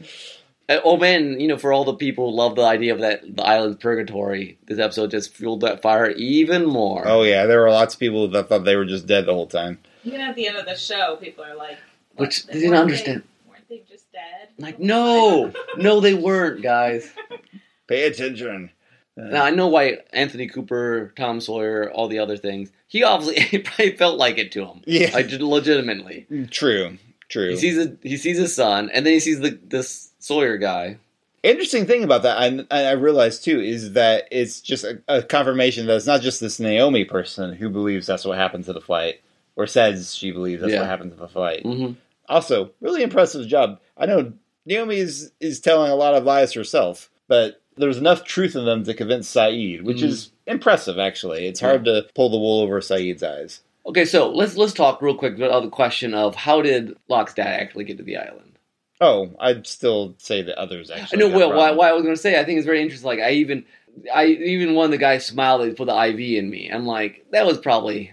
Uh, 0.69 0.81
oh 0.83 0.97
man, 0.97 1.39
you 1.39 1.47
know, 1.47 1.57
for 1.57 1.73
all 1.73 1.85
the 1.85 1.95
people 1.95 2.29
who 2.33 2.37
love 2.37 2.57
the 2.57 2.63
idea 2.65 2.93
of 2.93 2.99
that 3.01 3.37
the 3.37 3.43
island 3.45 3.79
purgatory, 3.79 4.59
this 4.67 4.81
episode 4.81 5.13
just 5.13 5.33
fueled 5.33 5.61
that 5.61 5.81
fire 5.81 6.11
even 6.11 6.65
more. 6.67 7.07
Oh 7.07 7.23
yeah, 7.23 7.47
there 7.47 7.61
were 7.61 7.71
lots 7.71 7.95
of 7.95 8.01
people 8.01 8.27
that 8.27 8.49
thought 8.49 8.65
they 8.65 8.75
were 8.75 8.85
just 8.85 9.07
dead 9.07 9.27
the 9.27 9.33
whole 9.33 9.47
time. 9.47 9.79
Even 10.03 10.21
at 10.21 10.35
the 10.35 10.49
end 10.49 10.57
of 10.57 10.67
the 10.67 10.75
show, 10.75 11.17
people 11.23 11.45
are 11.45 11.55
like, 11.55 11.77
what, 11.77 11.86
Which 12.17 12.47
they- 12.47 12.55
they 12.55 12.59
didn't 12.61 12.71
weren't 12.73 12.83
understand. 12.83 13.23
They, 13.23 13.51
weren't 13.51 13.69
they 13.69 13.83
just 13.89 14.13
dead? 14.13 14.49
Like, 14.59 14.79
no, 14.79 15.53
no, 15.77 16.01
they 16.01 16.15
weren't, 16.15 16.63
guys. 16.63 17.11
Pay 17.89 18.07
attention. 18.07 18.71
Uh, 19.19 19.23
Now 19.25 19.45
I 19.45 19.51
know 19.51 19.69
why 19.69 19.99
Anthony 20.13 20.47
Cooper, 20.49 21.13
Tom 21.17 21.41
Sawyer, 21.41 21.91
all 21.93 22.09
the 22.09 22.19
other 22.19 22.37
things. 22.37 22.71
He 22.89 23.03
obviously 23.03 23.41
he 23.45 23.59
probably 23.59 23.97
felt 23.97 24.19
like 24.19 24.39
it 24.39 24.53
to 24.53 24.65
him, 24.65 24.83
yeah, 24.87 25.11
like 25.15 25.31
legitimately. 25.31 26.27
true, 26.51 26.99
true. 27.29 27.51
He 27.51 27.57
sees 27.57 27.79
a, 27.79 27.97
he 28.03 28.17
sees 28.17 28.39
his 28.39 28.55
son, 28.55 28.91
and 28.93 29.05
then 29.07 29.13
he 29.15 29.21
sees 29.21 29.41
the 29.41 29.59
this 29.63 30.11
Sawyer 30.19 30.57
guy. 30.59 30.99
Interesting 31.43 31.87
thing 31.87 32.03
about 32.03 32.23
that, 32.25 32.39
I, 32.73 32.89
I 32.89 32.93
realized 32.93 33.45
too, 33.45 33.61
is 33.61 33.93
that 33.93 34.27
it's 34.33 34.61
just 34.61 34.83
a, 34.85 35.01
a 35.07 35.23
confirmation 35.23 35.87
that 35.87 35.95
it's 35.95 36.07
not 36.07 36.21
just 36.21 36.41
this 36.41 36.59
Naomi 36.59 37.05
person 37.05 37.53
who 37.53 37.69
believes 37.69 38.07
that's 38.09 38.25
what 38.25 38.37
happened 38.37 38.65
to 38.65 38.73
the 38.73 38.81
flight, 38.81 39.21
or 39.55 39.67
says 39.69 40.13
she 40.15 40.33
believes 40.33 40.61
that's 40.61 40.73
Yeah. 40.73 40.81
what 40.81 40.89
happened 40.89 41.13
to 41.13 41.17
the 41.19 41.29
flight. 41.29 41.63
hmm 41.63 41.93
Also, 42.29 42.73
really 42.81 43.03
impressive 43.03 43.47
job. 43.47 43.81
I 43.97 44.07
know 44.07 44.33
Naomi 44.65 44.97
is 44.97 45.33
is 45.41 45.61
telling 45.61 45.91
a 45.91 45.97
lot 45.97 46.15
of 46.15 46.25
lies 46.25 46.53
herself, 46.53 47.11
but 47.29 47.63
there's 47.77 47.99
enough 47.99 48.25
truth 48.25 48.57
in 48.57 48.65
them 48.65 48.85
to 48.85 48.95
convince 48.95 49.33
Sayid, 49.33 49.83
which 49.83 49.99
Mm. 49.99 50.05
is 50.05 50.31
impressive. 50.47 50.99
Actually, 50.99 51.47
it's 51.47 51.61
hard 51.61 51.85
to 51.85 52.07
pull 52.15 52.29
the 52.31 52.39
wool 52.39 52.61
over 52.63 52.81
Sayid's 52.81 53.23
eyes. 53.23 53.61
Okay, 53.87 54.05
so 54.05 54.31
let's 54.31 54.57
let's 54.57 54.73
talk 54.73 55.01
real 55.03 55.15
quick 55.15 55.37
about 55.37 55.63
the 55.63 55.69
question 55.71 56.15
of 56.15 56.35
how 56.35 56.61
did 56.63 56.97
Locke's 57.09 57.35
dad 57.35 57.61
actually 57.61 57.85
get 57.85 57.99
to 57.99 58.03
the 58.03 58.17
island? 58.17 58.59
Oh, 59.01 59.31
I'd 59.39 59.67
still 59.67 60.15
say 60.19 60.41
that 60.43 60.59
others 60.59 60.91
I 60.91 60.99
actually. 61.01 61.19
know. 61.19 61.29
got 61.29 61.37
Well, 61.39 61.53
why, 61.57 61.71
why 61.73 61.91
I 61.91 61.93
was 61.93 62.03
going 62.03 62.15
to 62.15 62.21
say, 62.21 62.41
I 62.41 62.45
think 62.45 62.57
it's 62.57 62.65
very 62.67 62.81
interesting. 62.81 63.07
Like, 63.07 63.21
I 63.21 63.33
even, 63.33 63.67
I 64.13 64.25
even 64.27 64.75
one 64.75 64.87
of 64.87 64.91
the 64.91 64.97
guys 64.99 65.27
smiled. 65.27 65.77
Put 65.77 65.85
the 65.87 65.95
IV 66.05 66.19
in 66.19 66.49
me. 66.49 66.71
I'm 66.71 66.87
like, 66.87 67.27
that 67.31 67.45
was 67.45 67.59
probably 67.59 68.13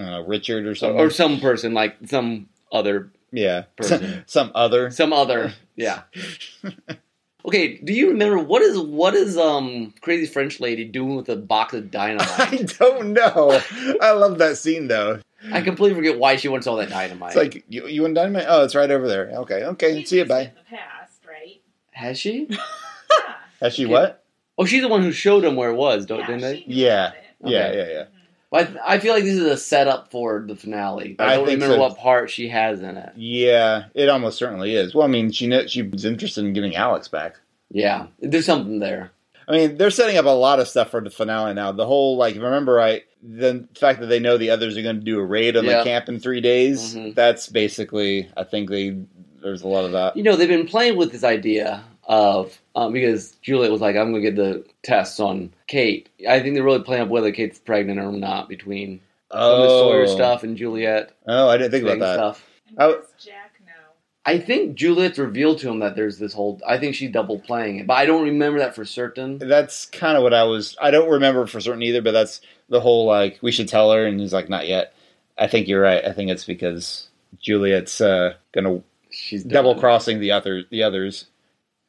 I 0.00 0.18
Richard 0.18 0.66
or, 0.66 0.76
something. 0.76 1.00
or 1.00 1.10
some 1.10 1.40
person, 1.40 1.74
like 1.74 1.96
some 2.06 2.48
other, 2.70 3.10
yeah, 3.32 3.62
person. 3.76 4.24
some 4.26 4.50
other. 4.54 4.90
some 4.90 5.12
other, 5.12 5.52
yeah. 5.76 6.02
Okay, 7.44 7.78
do 7.78 7.92
you 7.94 8.08
remember 8.10 8.38
what 8.38 8.60
is 8.60 8.78
what 8.78 9.14
is 9.14 9.38
um 9.38 9.94
crazy 10.02 10.26
French 10.30 10.60
lady 10.60 10.84
doing 10.84 11.16
with 11.16 11.28
a 11.30 11.36
box 11.36 11.72
of 11.72 11.90
dynamite? 11.90 12.28
I 12.38 12.56
don't 12.78 13.14
know. 13.14 13.60
I 14.00 14.10
love 14.12 14.38
that 14.38 14.58
scene 14.58 14.88
though. 14.88 15.20
I 15.50 15.62
completely 15.62 15.96
forget 15.96 16.18
why 16.18 16.36
she 16.36 16.48
wants 16.48 16.66
all 16.66 16.76
that 16.76 16.90
dynamite. 16.90 17.28
It's 17.34 17.36
like 17.36 17.64
you, 17.68 17.86
you 17.86 18.02
want 18.02 18.14
dynamite? 18.14 18.44
Oh, 18.46 18.62
it's 18.62 18.74
right 18.74 18.90
over 18.90 19.08
there. 19.08 19.30
Okay, 19.30 19.64
okay. 19.64 20.00
She's 20.00 20.10
See 20.10 20.18
you. 20.18 20.26
Bye. 20.26 20.40
In 20.42 20.50
the 20.54 20.76
past, 20.76 21.20
right? 21.26 21.62
Has 21.92 22.18
she? 22.18 22.46
Yeah. 22.50 22.58
Has 23.62 23.74
she 23.74 23.84
Okay. 23.86 23.92
what? 23.92 24.24
Oh, 24.58 24.66
she's 24.66 24.82
the 24.82 24.88
one 24.88 25.02
who 25.02 25.10
showed 25.12 25.42
him 25.44 25.56
where 25.56 25.70
it 25.70 25.76
was, 25.76 26.04
don't 26.04 26.20
yeah, 26.20 26.26
didn't 26.26 26.40
they? 26.42 26.56
she 26.60 26.66
knew 26.66 26.74
Yeah. 26.76 27.06
about. 27.40 27.50
Yeah, 27.52 27.66
Okay. 27.68 27.76
yeah, 27.78 27.92
yeah. 27.98 28.04
But 28.50 28.76
I, 28.84 28.94
I 28.94 28.98
feel 28.98 29.14
like 29.14 29.24
this 29.24 29.36
is 29.38 29.46
a 29.46 29.56
setup 29.56 30.10
for 30.10 30.44
the 30.46 30.56
finale. 30.56 31.16
I 31.18 31.32
I 31.32 31.36
don't 31.36 31.46
remember 31.46 31.74
so. 31.76 31.80
what 31.80 31.98
part 31.98 32.30
she 32.30 32.48
has 32.48 32.80
in 32.80 32.96
it. 32.96 33.12
Yeah, 33.16 33.84
it 33.94 34.08
almost 34.08 34.38
certainly 34.38 34.74
is. 34.74 34.94
Well, 34.94 35.04
I 35.06 35.08
mean, 35.10 35.30
she 35.30 35.46
knows, 35.46 35.70
she's 35.70 36.04
interested 36.04 36.44
in 36.44 36.52
getting 36.52 36.74
Alex 36.74 37.06
back. 37.08 37.36
Yeah, 37.70 38.06
there's 38.18 38.46
something 38.46 38.80
there. 38.80 39.12
I 39.46 39.52
mean, 39.52 39.76
they're 39.76 39.90
setting 39.90 40.16
up 40.16 40.24
a 40.26 40.30
lot 40.30 40.60
of 40.60 40.68
stuff 40.68 40.90
for 40.90 41.00
the 41.00 41.10
finale 41.10 41.54
now. 41.54 41.72
The 41.72 41.86
whole 41.86 42.16
like, 42.16 42.34
if 42.36 42.42
I 42.42 42.44
remember 42.44 42.72
right, 42.74 43.02
the 43.22 43.68
fact 43.78 44.00
that 44.00 44.06
they 44.06 44.18
know 44.20 44.36
the 44.36 44.50
others 44.50 44.76
are 44.76 44.82
going 44.82 44.96
to 44.98 45.04
do 45.04 45.18
a 45.18 45.24
raid 45.24 45.56
on 45.56 45.64
Yeah. 45.64 45.78
the 45.78 45.84
camp 45.84 46.08
in 46.08 46.18
three 46.20 46.40
days. 46.40 46.94
Mhm. 46.94 47.14
That's 47.14 47.48
basically, 47.48 48.28
I 48.36 48.44
think 48.44 48.70
they 48.70 48.96
there's 49.42 49.62
a 49.62 49.68
lot 49.68 49.84
of 49.84 49.92
that. 49.92 50.16
You 50.16 50.22
know, 50.22 50.36
they've 50.36 50.48
been 50.48 50.66
playing 50.66 50.96
with 50.96 51.12
this 51.12 51.24
idea 51.24 51.82
of 52.04 52.58
um, 52.74 52.92
because 52.92 53.32
Juliet 53.42 53.70
was 53.70 53.80
like, 53.80 53.96
"I'm 53.96 54.12
going 54.12 54.22
to 54.22 54.30
get 54.30 54.36
the 54.36 54.64
tests 54.82 55.20
on 55.20 55.52
Kate." 55.66 56.08
I 56.28 56.40
think 56.40 56.54
they're 56.54 56.64
really 56.64 56.82
playing 56.82 57.02
up 57.02 57.08
whether 57.08 57.32
Kate's 57.32 57.58
pregnant 57.58 58.00
or 58.00 58.12
not 58.12 58.48
between 58.48 59.00
some 59.32 59.40
of 59.40 59.62
the 59.62 59.68
Sawyer 59.68 60.06
stuff 60.08 60.42
and 60.42 60.56
Juliet 60.56 61.12
Oh, 61.26 61.48
I 61.48 61.56
didn't 61.56 61.70
think 61.70 61.84
about 61.84 61.98
that. 62.00 62.14
stuff. 62.14 62.46
Oh. 62.78 62.96
does 62.96 63.24
Jack 63.24 63.52
know? 63.64 63.72
I 64.26 64.38
think 64.38 64.74
Juliet's 64.74 65.18
revealed 65.18 65.58
to 65.60 65.68
him 65.70 65.78
that 65.80 65.94
there's 65.96 66.18
this 66.18 66.32
whole. 66.32 66.60
I 66.66 66.78
think 66.78 66.94
she's 66.94 67.12
double 67.12 67.38
playing 67.38 67.78
it, 67.78 67.86
but 67.86 67.94
I 67.94 68.06
don't 68.06 68.24
remember 68.24 68.58
that 68.58 68.74
for 68.74 68.84
certain. 68.84 69.38
That's 69.38 69.86
kind 69.86 70.16
of 70.16 70.22
what 70.22 70.34
I 70.34 70.44
was. 70.44 70.76
I 70.80 70.90
don't 70.90 71.10
remember 71.10 71.46
for 71.46 71.60
certain 71.60 71.82
either, 71.82 72.02
but 72.02 72.12
that's 72.12 72.40
the 72.68 72.80
whole 72.80 73.06
like 73.06 73.38
we 73.40 73.52
should 73.52 73.68
tell 73.68 73.92
her, 73.92 74.06
and 74.06 74.18
he's 74.20 74.32
like, 74.32 74.48
not 74.48 74.66
yet. 74.68 74.94
I 75.38 75.46
think 75.46 75.68
you're 75.68 75.80
right. 75.80 76.04
I 76.04 76.12
think 76.12 76.30
it's 76.30 76.44
because 76.44 77.08
Juliet's 77.40 78.00
uh, 78.00 78.34
gonna 78.52 78.82
She's 79.10 79.42
double 79.42 79.74
crossing 79.74 80.20
the 80.20 80.32
other 80.32 80.64
the 80.70 80.82
others. 80.82 81.26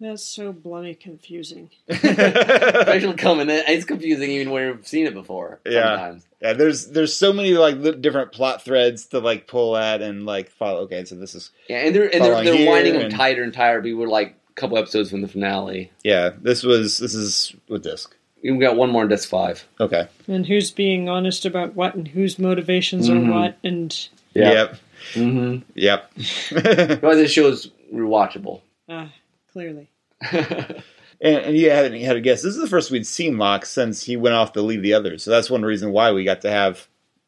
That's 0.01 0.23
so 0.25 0.51
bloody 0.51 0.95
confusing. 0.95 1.69
Especially 1.87 3.13
coming 3.13 3.49
in, 3.49 3.61
it's 3.67 3.85
confusing 3.85 4.31
even 4.31 4.51
when 4.51 4.63
you've 4.67 4.87
seen 4.87 5.05
it 5.05 5.13
before. 5.13 5.59
Yeah. 5.65 5.95
Sometimes. 5.95 6.27
Yeah, 6.41 6.53
there's 6.53 6.87
there's 6.87 7.13
so 7.15 7.31
many 7.31 7.51
like 7.53 8.01
different 8.01 8.31
plot 8.31 8.63
threads 8.63 9.05
to 9.07 9.19
like 9.19 9.45
pull 9.47 9.77
at 9.77 10.01
and 10.01 10.25
like 10.25 10.49
follow. 10.49 10.81
Okay, 10.81 11.05
so 11.05 11.15
this 11.15 11.35
is 11.35 11.51
Yeah, 11.69 11.85
and 11.85 11.95
they're 11.95 12.13
and 12.13 12.23
they're, 12.23 12.43
they're 12.43 12.55
here 12.55 12.69
winding 12.71 12.93
them 12.97 13.11
tighter 13.11 13.43
and 13.43 13.53
tighter. 13.53 13.79
We 13.81 13.93
were 13.93 14.07
like 14.07 14.35
a 14.49 14.53
couple 14.59 14.77
episodes 14.79 15.11
from 15.11 15.21
the 15.21 15.27
finale. 15.27 15.91
yeah. 16.03 16.31
This 16.41 16.63
was 16.63 16.97
this 16.97 17.13
is 17.13 17.53
with 17.69 17.83
disc. 17.83 18.15
We've 18.43 18.59
got 18.59 18.75
one 18.75 18.89
more 18.89 19.03
in 19.03 19.09
disc 19.09 19.29
five. 19.29 19.67
Okay. 19.79 20.07
And 20.27 20.47
who's 20.47 20.71
being 20.71 21.09
honest 21.09 21.45
about 21.45 21.75
what 21.75 21.93
and 21.93 22.07
whose 22.07 22.39
motivations 22.39 23.07
Mhm. 23.07 23.27
are 23.27 23.31
what 23.39 23.57
and 23.63 24.09
Yep. 24.33 24.77
Mm-hmm. 25.13 25.69
Yep. 25.75 26.11
But 27.01 27.15
this 27.15 27.29
show 27.31 27.49
is 27.49 27.69
rewatchable. 27.93 28.61
Ah, 28.89 29.11
clearly. 29.51 29.89
And, 31.23 31.35
and 31.37 31.55
you 31.55 31.69
hadn't 31.69 31.99
had 32.01 32.15
a 32.15 32.19
guess. 32.21 32.41
This 32.41 32.55
is 32.55 32.59
the 32.61 32.67
first 32.67 32.89
we'd 32.89 33.05
seen 33.05 33.37
Locke 33.37 33.63
since 33.67 34.01
he 34.01 34.17
went 34.17 34.33
off 34.33 34.53
to 34.53 34.61
lead 34.63 34.81
the 34.81 34.95
others. 34.95 35.21
So 35.21 35.29
that's 35.29 35.51
one 35.51 35.61
reason 35.61 35.91
why 35.91 36.11
we 36.11 36.23
got 36.23 36.41
to 36.41 36.49
have 36.49 36.87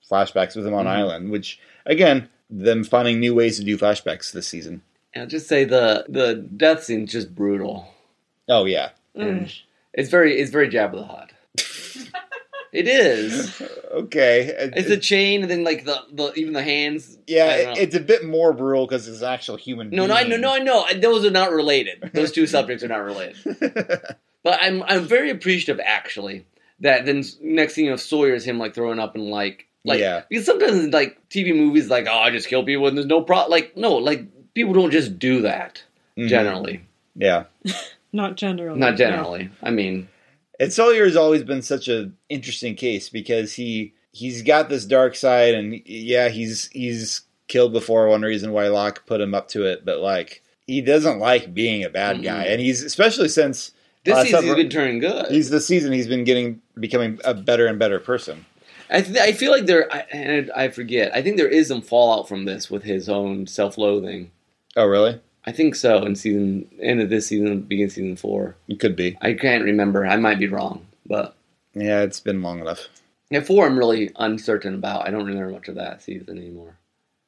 flashbacks 0.10 0.56
with 0.56 0.66
him 0.66 0.74
on 0.74 0.86
Mhm. 0.86 0.90
Island. 0.90 1.30
Which 1.30 1.60
again, 1.86 2.28
them 2.50 2.84
finding 2.84 3.20
new 3.20 3.36
ways 3.36 3.60
to 3.60 3.64
do 3.64 3.78
flashbacks 3.78 4.32
this 4.32 4.48
season. 4.48 4.82
I'll 5.16 5.28
just 5.28 5.48
say 5.48 5.64
the 5.64 6.06
the 6.10 6.34
death 6.34 6.84
scene's 6.86 7.12
just 7.12 7.36
brutal. 7.36 7.88
Oh 8.50 8.66
yeah, 8.66 8.90
Mm. 9.16 9.54
it's 9.94 10.10
very 10.10 10.40
it's 10.40 10.50
very 10.50 10.70
Jabba 10.70 10.94
the 10.94 11.04
Hutt. 11.04 11.33
It 12.74 12.88
is. 12.88 13.62
okay. 13.92 14.54
It's 14.76 14.90
a 14.90 14.98
chain, 14.98 15.42
and 15.44 15.50
then 15.52 15.64
like 15.64 15.86
the, 15.86 15.98
the 16.12 16.34
even 16.36 16.54
the 16.54 16.64
hands. 16.64 17.18
yeah, 17.28 17.46
I 17.46 17.48
don't 17.48 17.60
it- 17.60 17.66
know. 17.76 17.82
it's 17.82 17.96
a 17.96 18.00
bit 18.00 18.26
more 18.26 18.52
brutal 18.54 18.86
because 18.88 19.08
it's 19.08 19.22
an 19.22 19.28
actual 19.30 19.56
human. 19.56 19.90
no, 19.92 20.06
no, 20.08 20.14
I 20.16 20.24
know, 20.24 20.30
being. 20.30 20.42
no, 20.42 20.54
I 20.56 20.60
know. 20.60 20.86
Those 21.00 21.24
are 21.26 21.32
not 21.32 21.52
related. 21.52 22.10
Those 22.14 22.32
two 22.32 22.48
subjects 22.56 22.84
are 22.84 22.88
not 22.90 22.98
related. 23.04 23.38
But 24.44 24.60
I'm 24.62 24.84
I'm 24.84 25.06
very 25.06 25.30
appreciative 25.30 25.80
actually 25.86 26.46
that 26.82 27.06
then 27.06 27.24
next 27.42 27.76
thing 27.76 27.86
you 27.86 27.92
know 27.92 27.96
Sawyer 27.96 28.34
is 28.34 28.44
him 28.44 28.60
like 28.60 28.74
throwing 28.76 29.00
up 29.00 29.16
and 29.16 29.30
like 29.30 29.68
like 29.86 30.02
Yeah. 30.02 30.24
because 30.30 30.46
sometimes 30.46 30.92
like 30.92 31.18
TV 31.30 31.56
movies 31.56 31.90
like 31.90 32.08
oh 32.10 32.18
I 32.20 32.30
just 32.30 32.50
kill 32.50 32.66
people 32.66 32.86
and 32.88 32.98
there's 32.98 33.08
no 33.08 33.22
pro 33.22 33.48
like 33.48 33.78
no 33.78 33.94
like 33.96 34.26
people 34.54 34.74
don't 34.74 34.92
just 34.92 35.18
do 35.18 35.44
that 35.44 35.82
Mhm. 36.18 36.28
generally 36.28 36.84
Yeah. 37.16 37.46
Not 38.12 38.36
generally. 38.36 38.78
not 38.78 38.92
no. 38.92 38.98
generally 38.98 39.50
I 39.62 39.72
mean 39.72 40.10
And 40.60 40.72
Sawyer 40.72 41.06
has 41.06 41.16
always 41.16 41.44
been 41.44 41.62
such 41.62 41.88
an 41.88 42.16
interesting 42.30 42.76
case 42.76 43.10
because 43.10 43.54
he 43.54 43.94
he's 44.12 44.44
got 44.44 44.70
this 44.70 44.86
dark 44.86 45.16
side, 45.16 45.54
and 45.56 45.82
yeah, 45.86 46.30
he's 46.30 46.68
he's 46.72 47.22
killed 47.48 47.74
before. 47.74 48.08
One 48.08 48.22
reason 48.22 48.52
why 48.52 48.68
Locke 48.68 49.06
put 49.06 49.22
him 49.22 49.34
up 49.34 49.48
to 49.50 49.66
it, 49.66 49.84
but 49.84 50.00
like 50.00 50.42
he 50.68 50.80
doesn't 50.82 51.20
like 51.20 51.54
being 51.54 51.84
a 51.84 51.90
bad 51.90 52.18
Mhm. 52.18 52.24
guy, 52.24 52.44
and 52.46 52.62
he's 52.62 52.84
especially 52.84 53.28
since 53.30 53.72
this 54.06 54.16
Uh, 54.16 54.24
season 54.24 54.44
he's 54.44 54.56
been 54.56 54.70
turning 54.70 55.00
good. 55.00 55.26
he's 55.32 55.50
the 55.50 55.60
season 55.60 55.92
he's 55.92 56.08
been 56.08 56.24
getting 56.24 56.62
becoming 56.80 57.20
a 57.26 57.34
better 57.34 57.66
and 57.68 57.80
better 57.80 58.00
person. 58.00 58.46
I 58.90 59.02
th- 59.02 59.18
I 59.18 59.32
feel 59.32 59.52
like 59.52 59.66
there 59.66 59.92
I, 59.94 60.06
and 60.12 60.52
I 60.56 60.68
forget 60.68 61.16
I 61.16 61.22
think 61.24 61.38
there 61.38 61.48
is 61.48 61.70
some 61.70 61.82
fallout 61.82 62.28
from 62.30 62.46
this 62.46 62.70
with 62.70 62.84
his 62.84 63.10
own 63.10 63.48
self 63.48 63.78
loathing. 63.78 64.30
Oh, 64.76 64.86
really? 64.86 65.20
I 65.46 65.52
think 65.52 65.76
so 65.76 66.04
in 66.06 66.16
season 66.16 66.70
end 66.82 67.02
of 67.02 67.10
this 67.10 67.28
season 67.28 67.62
begin 67.62 67.90
season 67.90 68.16
four. 68.16 68.56
It 68.68 68.80
could 68.80 68.96
be. 68.96 69.18
I 69.22 69.34
can't 69.34 69.64
remember. 69.64 70.06
I 70.06 70.16
might 70.18 70.40
be 70.40 70.48
wrong, 70.48 70.86
but 71.06 71.36
Yeah, 71.74 72.02
it's 72.02 72.20
been 72.20 72.42
long 72.42 72.60
enough. 72.60 72.88
yeah, 73.30 73.42
four 73.42 73.66
I'm 73.66 73.78
really 73.78 74.12
uncertain 74.18 74.74
about. 74.76 75.08
I 75.08 75.12
don't 75.12 75.26
remember 75.26 75.52
much 75.52 75.68
of 75.68 75.76
that 75.76 76.02
season 76.02 76.38
anymore. 76.38 76.78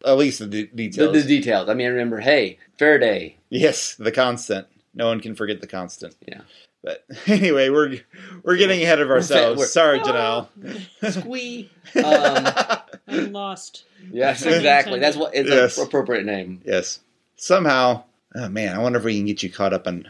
At 0.06 0.18
least 0.18 0.40
the 0.40 0.46
de- 0.48 0.68
details. 0.68 1.14
the 1.14 1.24
details. 1.28 1.68
I 1.68 1.74
mean, 1.74 1.88
I 1.88 1.90
remember. 1.90 2.20
Hey, 2.20 2.60
Faraday. 2.78 3.36
yes, 3.50 3.96
the 3.96 4.12
constant. 4.12 4.68
No 4.94 5.08
one 5.08 5.20
can 5.20 5.36
forget 5.36 5.60
the 5.62 5.68
constant. 5.68 6.16
Yeah. 6.28 6.42
But 6.84 7.04
anyway, 7.28 7.70
we're 7.70 7.98
we're 8.44 8.58
getting 8.58 8.82
ahead 8.84 9.00
of 9.02 9.10
ourselves. 9.10 9.58
we're- 9.58 9.68
Sorry, 9.68 10.00
Janelle. 10.00 10.48
Squee. 11.12 11.70
Um, 11.96 12.48
I'm 13.08 13.32
lost. 13.34 13.86
yes, 14.12 14.46
exactly. 14.46 15.00
That's 15.00 15.18
what 15.18 15.34
is 15.36 15.50
Yes. 15.50 15.78
an 15.80 15.86
appropriate 15.88 16.26
name. 16.26 16.62
yes. 16.66 17.00
Somehow, 17.36 18.04
oh 18.36 18.50
man, 18.50 18.76
I 18.76 18.80
wonder 18.80 19.00
if 19.00 19.06
we 19.06 19.16
can 19.18 19.26
get 19.26 19.44
you 19.44 19.52
caught 19.52 19.74
up 19.74 19.88
on 19.88 20.08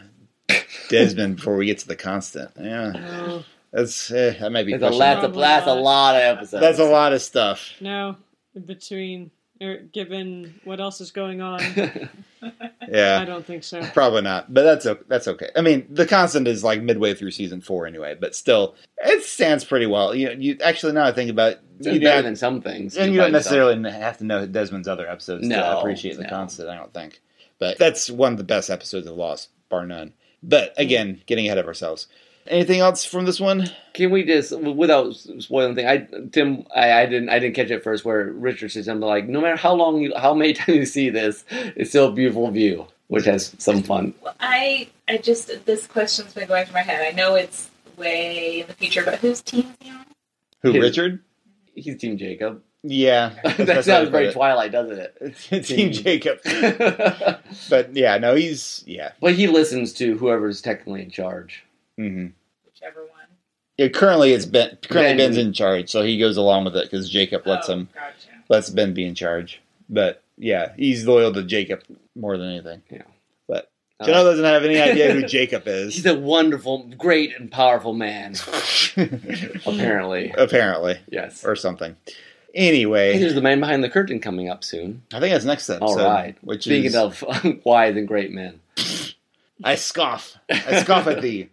Desmond 0.88 1.36
before 1.36 1.56
we 1.56 1.66
get 1.66 1.78
to 1.80 1.88
the 1.88 1.96
constant. 1.96 2.50
Yeah, 2.58 2.92
No, 2.92 3.44
that's 3.72 4.10
eh, 4.10 4.36
that 4.40 4.52
might 4.52 4.66
be. 4.66 4.76
That's 4.76 4.94
a, 4.94 4.98
lot, 4.98 5.22
that's, 5.22 5.36
a, 5.36 5.38
that's 5.40 5.66
a 5.66 5.74
lot 5.74 6.14
of 6.16 6.22
episodes. 6.22 6.60
That's 6.60 6.78
a 6.78 6.84
lot 6.84 7.12
of 7.12 7.22
stuff. 7.22 7.72
no. 7.80 8.16
Between, 8.64 9.30
or 9.60 9.76
given 9.92 10.58
what 10.64 10.80
else 10.80 11.02
is 11.02 11.10
going 11.10 11.42
on, 11.42 11.60
yeah, 12.88 13.20
I 13.20 13.24
don't 13.26 13.44
think 13.44 13.64
so. 13.64 13.82
probably 13.92 14.22
not. 14.22 14.54
But 14.54 14.62
that's 14.62 14.86
o- 14.86 14.98
that's 15.08 15.28
okay. 15.28 15.50
I 15.54 15.60
mean, 15.60 15.86
the 15.90 16.06
constant 16.06 16.48
is 16.48 16.64
like 16.64 16.80
midway 16.80 17.12
through 17.12 17.32
season 17.32 17.60
four 17.60 17.86
anyway. 17.86 18.16
But 18.18 18.34
still, 18.34 18.74
it 18.96 19.22
stands 19.24 19.62
pretty 19.62 19.84
well. 19.84 20.14
You 20.14 20.30
you 20.38 20.56
actually 20.64 20.94
now 20.94 21.04
I 21.04 21.12
think 21.12 21.30
about 21.30 21.52
it, 21.52 21.60
It's 21.78 21.86
you 21.86 22.00
better 22.00 22.22
than 22.22 22.36
some 22.36 22.60
things. 22.62 22.96
And 22.96 23.12
you 23.12 23.18
don't 23.18 23.34
itself. 23.34 23.72
necessarily 23.72 23.90
have 23.90 24.18
to 24.18 24.24
know 24.24 24.46
Desmond's 24.46 24.88
other 24.88 25.08
episodes 25.08 25.42
to 25.42 25.48
No, 25.48 25.78
appreciate 25.78 26.16
the 26.16 26.22
no. 26.24 26.28
constant, 26.28 26.68
I 26.68 26.76
don't 26.76 26.92
think. 26.92 27.20
But 27.58 27.78
that's 27.78 28.10
one 28.10 28.32
of 28.32 28.38
the 28.38 28.44
best 28.44 28.70
episodes 28.70 29.06
of 29.06 29.16
Lost, 29.16 29.48
bar 29.68 29.86
none. 29.86 30.12
But 30.42 30.74
hmm. 30.76 30.82
again, 30.82 31.22
getting 31.26 31.46
ahead 31.46 31.58
of 31.58 31.66
ourselves. 31.66 32.06
Anything 32.48 32.78
else 32.78 33.04
from 33.04 33.24
this 33.24 33.40
one? 33.40 33.68
Can 33.94 34.12
we 34.12 34.22
just, 34.22 34.56
without 34.56 35.14
spoiling 35.14 35.74
the 35.74 35.82
thing, 35.82 35.88
I 35.88 36.28
Tim, 36.30 36.64
I, 36.74 36.92
I 36.92 37.06
didn't, 37.06 37.28
I 37.28 37.40
didn't 37.40 37.56
catch 37.56 37.70
it 37.70 37.82
first. 37.82 38.04
Where 38.04 38.26
Richard 38.26 38.70
says 38.70 38.84
something 38.84 39.06
like, 39.06 39.28
"No 39.28 39.40
matter 39.40 39.56
how 39.56 39.74
long, 39.74 40.00
you, 40.00 40.12
how 40.16 40.32
many 40.32 40.52
times 40.54 40.76
you 40.76 40.86
see 40.86 41.10
this, 41.10 41.44
it's 41.50 41.90
still 41.90 42.06
a 42.06 42.12
beautiful 42.12 42.48
view," 42.52 42.86
which 43.08 43.24
has 43.24 43.52
some 43.58 43.82
fun. 43.82 44.14
Well, 44.22 44.36
I 44.38 44.86
I 45.08 45.16
just 45.16 45.66
this 45.66 45.88
question's 45.88 46.34
been 46.34 46.46
going 46.46 46.66
through 46.66 46.74
my 46.74 46.82
head. 46.82 47.04
I 47.04 47.16
know 47.16 47.34
it's 47.34 47.68
way 47.96 48.60
in 48.60 48.68
the 48.68 48.74
future, 48.74 49.02
but 49.04 49.16
whose 49.18 49.42
team 49.42 49.66
is 49.68 49.76
he 49.80 49.90
on? 49.90 50.04
Who, 50.62 50.70
His- 50.70 50.82
Richard? 50.82 51.22
He's 51.76 51.98
Team 51.98 52.16
Jacob. 52.16 52.62
Yeah. 52.82 53.34
that 53.58 53.84
sounds 53.84 54.08
very. 54.08 54.32
Twilight, 54.32 54.72
doesn't 54.72 54.98
it? 54.98 55.64
Team 55.64 55.92
Jacob. 55.92 56.38
but 56.44 57.42
But 57.70 57.94
yeah, 57.94 58.18
no, 58.18 58.34
he's, 58.34 58.82
yeah. 58.86 59.12
But 59.20 59.34
he 59.34 59.46
listens 59.46 59.92
to 59.94 60.16
whoever's 60.16 60.60
technically 60.60 61.02
in 61.02 61.10
charge. 61.10 61.64
Mm-hmm. 61.98 62.28
Whichever 62.64 63.02
one. 63.02 63.26
yeah 63.76 63.88
currently, 63.88 64.32
it's 64.32 64.46
Ben. 64.46 64.78
Currently, 64.88 65.12
Ben. 65.12 65.16
Ben's 65.16 65.36
in 65.36 65.52
charge, 65.52 65.90
so 65.90 66.02
he 66.02 66.18
goes 66.18 66.36
along 66.36 66.64
with 66.64 66.76
it 66.76 66.90
because 66.90 67.08
Jacob 67.10 67.46
lets 67.46 67.68
oh, 67.68 67.74
him 67.74 67.88
Gotcha. 67.94 68.28
lets 68.48 68.70
Ben 68.70 68.94
be 68.94 69.06
in 69.06 69.14
charge. 69.14 69.60
But 69.88 70.22
yeah, 70.36 70.72
he's 70.76 71.06
loyal 71.06 71.32
to 71.32 71.42
Jacob 71.42 71.82
more 72.14 72.36
than 72.36 72.50
anything. 72.50 72.82
Yeah. 72.90 73.02
But 73.98 74.08
Uh, 74.08 74.12
Janelle 74.12 74.24
doesn't 74.24 74.44
have 74.44 74.64
any 74.64 74.78
idea 74.78 75.12
who 75.12 75.22
Jacob 75.26 75.62
is. 75.66 75.94
he's 75.94 76.06
a 76.06 76.14
wonderful, 76.18 76.90
great, 76.98 77.34
and 77.38 77.50
powerful 77.50 77.94
man. 77.94 78.34
Apparently, 79.66 80.34
Apparently, 80.36 80.98
yes. 81.08 81.44
or 81.44 81.56
something. 81.56 81.96
Anyway, 82.54 83.18
there's 83.18 83.34
the 83.34 83.42
man 83.42 83.60
behind 83.60 83.84
the 83.84 83.88
curtain 83.90 84.18
coming 84.18 84.48
up 84.48 84.64
soon. 84.64 85.02
I 85.12 85.20
think 85.20 85.32
that's 85.32 85.44
next 85.44 85.68
episode. 85.68 86.00
All 86.00 86.08
right. 86.10 86.36
Which 86.42 86.64
Speaking 86.64 86.86
is, 86.86 86.96
of 86.96 87.22
wise 87.64 87.96
and 87.96 88.08
great 88.08 88.30
men. 88.32 88.60
I 89.62 89.74
scoff. 89.74 90.36
I 90.50 90.80
scoff 90.82 91.06
at 91.06 91.20
thee. 91.20 91.50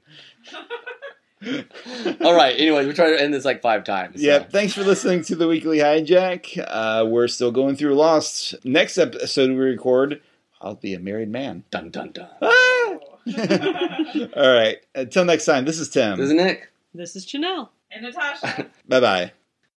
All 2.21 2.33
right. 2.33 2.57
Anyways, 2.57 2.87
we're 2.87 2.93
trying 2.93 3.17
to 3.17 3.21
end 3.21 3.33
this 3.33 3.43
like 3.43 3.61
five 3.61 3.83
times. 3.83 4.21
so. 4.21 4.25
Yep. 4.27 4.51
Thanks 4.51 4.73
for 4.73 4.83
listening 4.83 5.23
to 5.25 5.35
the 5.35 5.47
weekly 5.47 5.79
hijack. 5.79 6.57
Uh, 6.65 7.05
we're 7.05 7.27
still 7.27 7.51
going 7.51 7.75
through 7.75 7.95
Lost. 7.95 8.55
Next 8.63 8.97
episode 8.97 9.49
we 9.49 9.55
record, 9.57 10.21
I'll 10.63 10.75
be 10.75 10.93
a 10.93 10.99
married 10.99 11.29
man. 11.29 11.63
Dun 11.71 11.89
dun 11.89 12.11
dun. 12.11 12.29
Ah! 12.41 12.97
All 14.35 14.53
right. 14.53 14.77
Until 14.95 15.25
next 15.25 15.45
time. 15.45 15.65
This 15.65 15.79
is 15.79 15.89
Tim. 15.89 16.17
This 16.17 16.27
is 16.27 16.33
Nick. 16.33 16.69
This 16.93 17.15
is 17.15 17.25
Janelle. 17.25 17.69
and 17.91 18.03
Natasha. 18.03 18.67
Bye 18.87 18.99
bye. 18.99 19.31